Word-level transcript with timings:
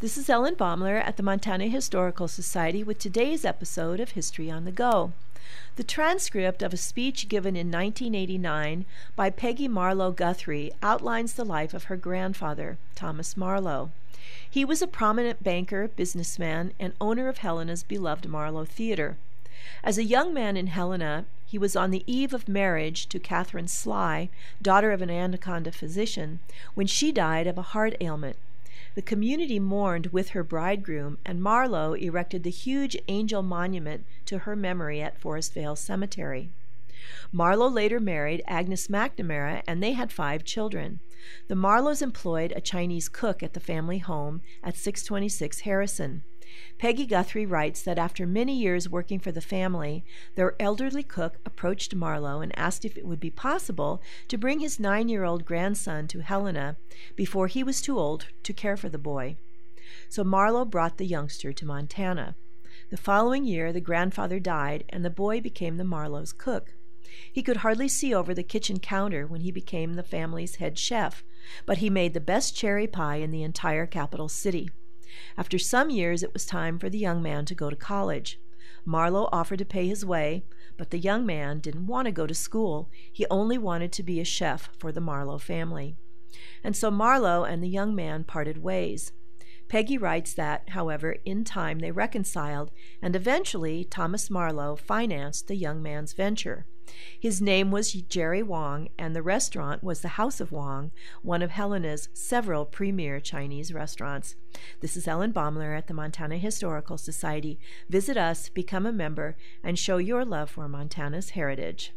This 0.00 0.16
is 0.16 0.30
Ellen 0.30 0.54
Baumler 0.54 1.02
at 1.04 1.16
the 1.16 1.24
Montana 1.24 1.66
Historical 1.66 2.28
Society 2.28 2.84
with 2.84 3.00
today's 3.00 3.44
episode 3.44 3.98
of 3.98 4.12
History 4.12 4.48
on 4.48 4.64
the 4.64 4.70
Go. 4.70 5.12
The 5.74 5.82
transcript 5.82 6.62
of 6.62 6.72
a 6.72 6.76
speech 6.76 7.28
given 7.28 7.56
in 7.56 7.66
1989 7.66 8.84
by 9.16 9.30
Peggy 9.30 9.66
Marlow 9.66 10.12
Guthrie 10.12 10.70
outlines 10.84 11.32
the 11.32 11.44
life 11.44 11.74
of 11.74 11.84
her 11.84 11.96
grandfather, 11.96 12.78
Thomas 12.94 13.36
Marlow. 13.36 13.90
He 14.48 14.64
was 14.64 14.82
a 14.82 14.86
prominent 14.86 15.42
banker, 15.42 15.88
businessman, 15.88 16.74
and 16.78 16.92
owner 17.00 17.26
of 17.26 17.38
Helena's 17.38 17.82
beloved 17.82 18.28
Marlow 18.28 18.66
Theater. 18.66 19.16
As 19.82 19.98
a 19.98 20.04
young 20.04 20.32
man 20.32 20.56
in 20.56 20.68
Helena, 20.68 21.24
he 21.44 21.58
was 21.58 21.74
on 21.74 21.90
the 21.90 22.04
eve 22.06 22.32
of 22.32 22.46
marriage 22.46 23.08
to 23.08 23.18
Catherine 23.18 23.66
Sly, 23.66 24.28
daughter 24.62 24.92
of 24.92 25.02
an 25.02 25.10
Anaconda 25.10 25.72
physician, 25.72 26.38
when 26.76 26.86
she 26.86 27.10
died 27.10 27.48
of 27.48 27.58
a 27.58 27.62
heart 27.74 27.96
ailment. 28.00 28.36
The 28.98 29.02
community 29.02 29.60
mourned 29.60 30.08
with 30.08 30.30
her 30.30 30.42
bridegroom, 30.42 31.18
and 31.24 31.40
Marlow 31.40 31.92
erected 31.92 32.42
the 32.42 32.50
huge 32.50 32.96
angel 33.06 33.44
monument 33.44 34.04
to 34.24 34.38
her 34.38 34.56
memory 34.56 35.00
at 35.00 35.20
Forest 35.20 35.54
Vale 35.54 35.76
Cemetery. 35.76 36.50
Marlow 37.32 37.68
later 37.68 38.00
married 38.00 38.42
Agnes 38.46 38.88
McNamara, 38.88 39.62
and 39.66 39.82
they 39.82 39.92
had 39.92 40.12
five 40.12 40.44
children. 40.44 41.00
The 41.48 41.56
Marlows 41.56 42.02
employed 42.02 42.52
a 42.54 42.60
Chinese 42.60 43.08
cook 43.08 43.42
at 43.42 43.52
the 43.52 43.60
family 43.60 43.98
home 43.98 44.40
at 44.62 44.76
626 44.76 45.60
Harrison. 45.60 46.22
Peggy 46.78 47.06
Guthrie 47.06 47.44
writes 47.44 47.82
that 47.82 47.98
after 47.98 48.26
many 48.26 48.54
years 48.54 48.88
working 48.88 49.18
for 49.18 49.30
the 49.30 49.40
family, 49.40 50.04
their 50.34 50.54
elderly 50.58 51.02
cook 51.02 51.38
approached 51.44 51.94
Marlow 51.94 52.40
and 52.40 52.56
asked 52.58 52.84
if 52.84 52.96
it 52.96 53.04
would 53.04 53.20
be 53.20 53.30
possible 53.30 54.00
to 54.28 54.38
bring 54.38 54.60
his 54.60 54.80
nine 54.80 55.08
year 55.08 55.24
old 55.24 55.44
grandson 55.44 56.08
to 56.08 56.20
Helena 56.20 56.76
before 57.16 57.48
he 57.48 57.62
was 57.62 57.82
too 57.82 57.98
old 57.98 58.26
to 58.44 58.52
care 58.52 58.76
for 58.76 58.88
the 58.88 58.98
boy. 58.98 59.36
So 60.08 60.24
Marlow 60.24 60.64
brought 60.64 60.96
the 60.98 61.06
youngster 61.06 61.52
to 61.52 61.66
Montana. 61.66 62.34
The 62.90 62.96
following 62.96 63.44
year, 63.44 63.72
the 63.72 63.80
grandfather 63.80 64.40
died, 64.40 64.84
and 64.88 65.04
the 65.04 65.10
boy 65.10 65.40
became 65.40 65.76
the 65.76 65.84
Marlow's 65.84 66.32
cook. 66.32 66.74
He 67.32 67.42
could 67.42 67.58
hardly 67.58 67.88
see 67.88 68.14
over 68.14 68.34
the 68.34 68.42
kitchen 68.42 68.78
counter 68.78 69.26
when 69.26 69.40
he 69.40 69.50
became 69.50 69.94
the 69.94 70.02
family's 70.02 70.56
head 70.56 70.78
chef, 70.78 71.24
but 71.66 71.78
he 71.78 71.90
made 71.90 72.14
the 72.14 72.20
best 72.20 72.56
cherry 72.56 72.86
pie 72.86 73.16
in 73.16 73.30
the 73.30 73.42
entire 73.42 73.86
capital 73.86 74.28
city. 74.28 74.70
After 75.36 75.58
some 75.58 75.90
years, 75.90 76.22
it 76.22 76.32
was 76.32 76.44
time 76.44 76.78
for 76.78 76.90
the 76.90 76.98
young 76.98 77.22
man 77.22 77.44
to 77.46 77.54
go 77.54 77.70
to 77.70 77.76
college. 77.76 78.38
Marlow 78.84 79.28
offered 79.32 79.58
to 79.58 79.64
pay 79.64 79.86
his 79.86 80.04
way, 80.04 80.44
but 80.76 80.90
the 80.90 80.98
young 80.98 81.26
man 81.26 81.60
didn't 81.60 81.86
want 81.86 82.06
to 82.06 82.12
go 82.12 82.26
to 82.26 82.34
school. 82.34 82.90
He 83.12 83.26
only 83.30 83.58
wanted 83.58 83.92
to 83.92 84.02
be 84.02 84.20
a 84.20 84.24
chef 84.24 84.70
for 84.78 84.92
the 84.92 85.00
Marlow 85.00 85.38
family. 85.38 85.96
And 86.62 86.76
so 86.76 86.90
Marlow 86.90 87.44
and 87.44 87.62
the 87.62 87.68
young 87.68 87.94
man 87.94 88.24
parted 88.24 88.62
ways. 88.62 89.12
Peggy 89.68 89.98
writes 89.98 90.32
that, 90.34 90.70
however, 90.70 91.16
in 91.24 91.44
time 91.44 91.80
they 91.80 91.90
reconciled, 91.90 92.70
and 93.02 93.14
eventually 93.14 93.84
Thomas 93.84 94.30
Marlow 94.30 94.76
financed 94.76 95.46
the 95.46 95.56
young 95.56 95.82
man's 95.82 96.14
venture. 96.14 96.66
His 97.20 97.42
name 97.42 97.70
was 97.70 97.92
Jerry 97.92 98.42
Wong, 98.42 98.88
and 98.98 99.14
the 99.14 99.22
restaurant 99.22 99.84
was 99.84 100.00
the 100.00 100.08
House 100.08 100.40
of 100.40 100.50
Wong, 100.50 100.90
one 101.22 101.42
of 101.42 101.50
Helena's 101.50 102.08
several 102.14 102.64
premier 102.64 103.20
Chinese 103.20 103.74
restaurants. 103.74 104.36
This 104.80 104.96
is 104.96 105.06
Ellen 105.06 105.32
Baumler 105.32 105.76
at 105.76 105.86
the 105.86 105.92
Montana 105.94 106.38
Historical 106.38 106.96
Society. 106.96 107.58
Visit 107.90 108.16
us, 108.16 108.48
become 108.48 108.86
a 108.86 108.92
member, 108.92 109.36
and 109.62 109.78
show 109.78 109.98
your 109.98 110.24
love 110.24 110.48
for 110.48 110.66
Montana's 110.66 111.30
heritage. 111.30 111.92